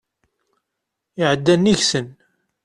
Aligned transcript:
Iɛedda 1.21 1.55
nnig-sen. 1.55 2.07